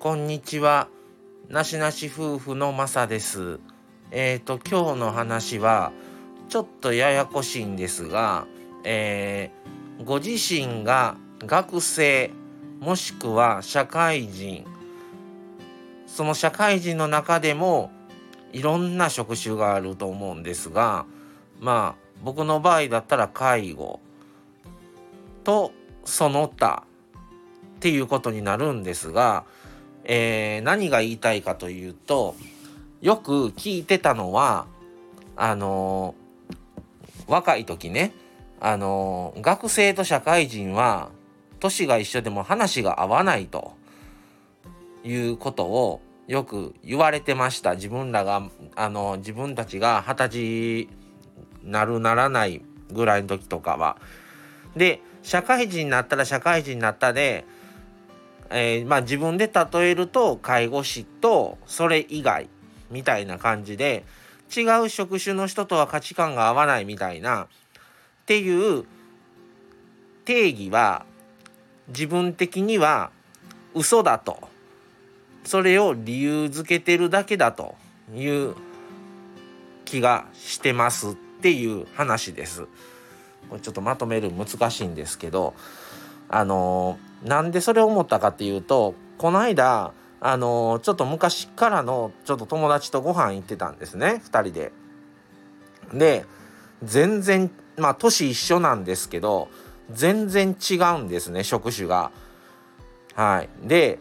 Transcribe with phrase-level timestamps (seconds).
[0.00, 0.88] こんにちは。
[1.50, 3.60] なしなし夫婦のまさです。
[4.10, 5.92] えっ、ー、と、今日の話は、
[6.48, 8.46] ちょっとややこしいんですが、
[8.82, 12.30] えー、ご自身が学生、
[12.78, 14.64] もしくは社会人、
[16.06, 17.90] その社会人の中でも、
[18.54, 21.04] いろんな職種があると思うんですが、
[21.60, 24.00] まあ、僕の場合だったら介護
[25.44, 25.72] と
[26.06, 26.84] その他
[27.76, 29.44] っていうことになるんですが、
[30.04, 32.34] えー、何が言いたいかというと
[33.00, 34.66] よく聞いてたのは
[35.36, 38.12] あのー、若い時ね
[38.60, 41.10] あのー、学生と社会人は
[41.60, 43.74] 年が一緒でも話が合わないと
[45.04, 50.88] いうことをよく言われてました自分らがあの自分たちが二十歳
[51.64, 53.96] なるならないぐらいの時とかは。
[54.76, 57.44] で社会人になったら社会人になったで
[58.50, 62.48] えー、まあ、自分で例えると介護士とそれ以外
[62.90, 64.04] みたいな感じで
[64.54, 67.46] 違う職種の人とは価値観が合わないみたいなっ
[68.26, 68.84] ていう
[70.24, 71.06] 定義は
[71.88, 73.10] 自分的には
[73.74, 74.48] 嘘だと
[75.44, 77.76] それを理由づけてるだけだと
[78.14, 78.54] いう
[79.84, 82.66] 気がしてますっていう話です。
[83.48, 85.54] これちょっとまとめる難しいんですけど
[86.30, 94.72] あのーなんでそれを思ったかっていうとこの間あのちょっと昔からのちょっと友達とご飯行ってたんですね2人で。
[95.92, 96.24] で
[96.82, 99.48] 全然まあ年一緒なんですけど
[99.90, 102.10] 全然違うんですね職種が。
[103.14, 103.98] はい、で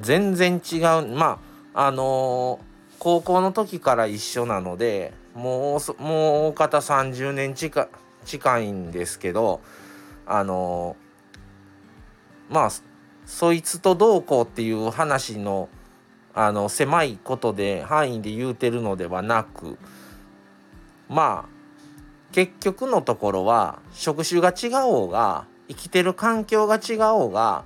[0.00, 1.40] 全然違うま
[1.74, 7.88] ああのー、高校の時から一緒なのでもうもう大方30年近
[8.24, 9.60] 近いんですけど
[10.26, 10.96] あの
[12.54, 12.70] まあ
[13.26, 15.68] そいつとどうこうっていう話の
[16.34, 19.76] あの狭いことで範囲で言うてるのではなく
[21.08, 21.48] まあ
[22.30, 27.64] 結局のところは職種が違おうが生きてる環境が違おうが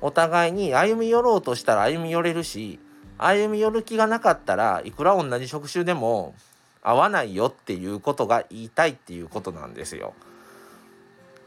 [0.00, 2.78] お互いに歩み寄ろうとしたら歩み寄れるし
[3.18, 6.36] 歩み寄る気がなかったらいくら同じ職種でも
[6.80, 10.14] 合わないよっていうことが言いたいっていうことなんですよ。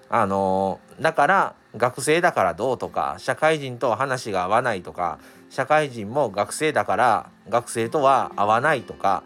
[0.09, 9.23] あのだから学生だからどうとか社会人と話が合わないとか社会人も学生だから学生とは合わないとか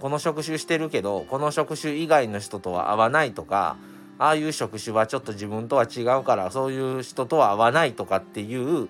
[0.00, 3.76] この職種してるけどこの職種以外の人とは合わないとか
[4.18, 8.88] ああいう職種はちょっと自分とは違うからそういう人とは合わないとかっていう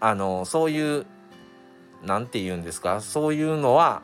[0.00, 1.06] あのそういう
[2.04, 4.02] 何て言うんですかそういうのは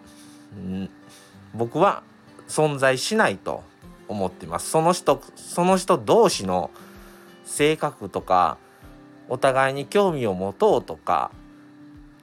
[1.55, 2.03] 僕は
[2.49, 3.63] 存在しないと。
[4.09, 4.71] 思ってます。
[4.71, 6.71] その人その人同士の
[7.45, 8.59] 性格とか
[9.29, 11.31] お互いに興味を持とうとか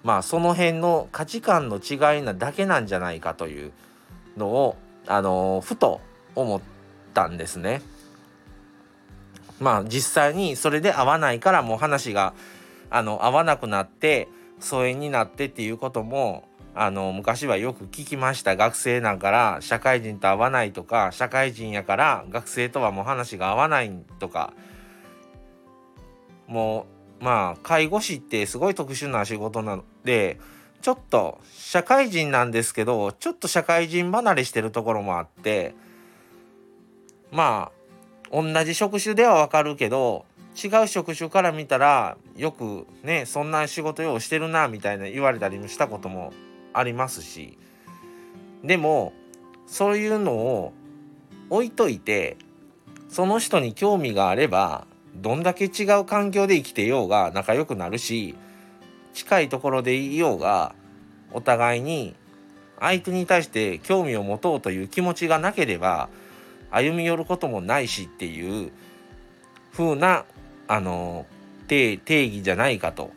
[0.04, 3.72] まあその辺の価値観の違いなだけなんじゃないかという
[4.38, 4.76] のを
[5.08, 6.02] あのふと
[6.36, 6.62] 思っ
[7.14, 7.82] たんですね。
[9.60, 12.34] まあ実際にそれで合わないからもう話が
[12.90, 14.28] あの合わなくなって
[14.60, 24.54] 疎遠になってっていうこともあの昔はよく聞きました学生なんから社会人と合わないとか社会人やから学生とはもう話が合わないとか。
[26.52, 26.86] も
[27.22, 30.38] うまあ介護士ってすごい特殊な仕事なので
[30.82, 35.74] ちょっと社会人なんですけどちょっと社会人離れしてるところもあって
[37.32, 40.26] まあ同じ職種ではわかるけど
[40.62, 46.34] 違う職種から見たらよくねそんな仕事ようしてるなみたいな言われたりもしたことも
[46.74, 47.58] ありますし
[48.64, 49.14] でも
[49.68, 50.74] そういうのを
[51.50, 52.38] 置いといて
[53.10, 58.36] その人に興味があればどんだけ違う環境で生きてようが仲良くなるし
[59.14, 60.74] 近いところでいようが
[61.34, 62.16] お互いに
[62.80, 66.10] 相手に対して興味を持とうという気持ちがなければ
[66.72, 68.72] 歩み寄ることもないしっていう
[69.74, 70.26] 風な
[70.68, 71.26] あの
[71.68, 73.12] 定義じゃないかと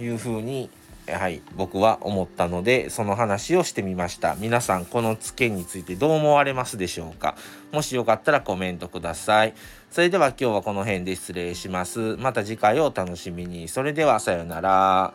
[0.00, 0.70] いうふうに
[1.08, 4.34] はい、僕は思ったのでその話をしてみました。
[4.36, 7.36] 皆さんこのツケについてどう思われますでしょうか？
[7.72, 9.54] もしよかったらコメントください。
[9.90, 12.16] それでは今日はこの辺で失礼します。
[12.16, 13.68] また次回をお楽しみに。
[13.68, 15.14] それではさようなら。